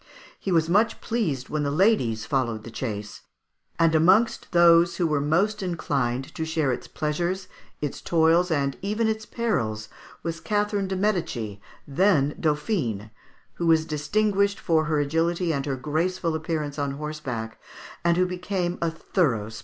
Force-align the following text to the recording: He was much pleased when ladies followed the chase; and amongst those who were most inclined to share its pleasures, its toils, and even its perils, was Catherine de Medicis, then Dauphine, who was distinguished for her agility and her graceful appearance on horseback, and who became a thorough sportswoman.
He 0.39 0.51
was 0.51 0.67
much 0.67 0.99
pleased 0.99 1.49
when 1.49 1.77
ladies 1.77 2.25
followed 2.25 2.63
the 2.63 2.71
chase; 2.71 3.21
and 3.77 3.93
amongst 3.93 4.51
those 4.51 4.97
who 4.97 5.05
were 5.05 5.21
most 5.21 5.61
inclined 5.61 6.33
to 6.33 6.43
share 6.43 6.71
its 6.73 6.87
pleasures, 6.87 7.47
its 7.81 8.01
toils, 8.01 8.49
and 8.49 8.79
even 8.81 9.07
its 9.07 9.27
perils, 9.27 9.89
was 10.23 10.39
Catherine 10.41 10.87
de 10.87 10.95
Medicis, 10.95 11.59
then 11.87 12.33
Dauphine, 12.39 13.11
who 13.57 13.67
was 13.67 13.85
distinguished 13.85 14.59
for 14.59 14.85
her 14.85 14.99
agility 14.99 15.53
and 15.53 15.67
her 15.67 15.75
graceful 15.75 16.33
appearance 16.33 16.79
on 16.79 16.93
horseback, 16.93 17.59
and 18.03 18.17
who 18.17 18.25
became 18.25 18.79
a 18.81 18.89
thorough 18.89 19.49
sportswoman. 19.49 19.59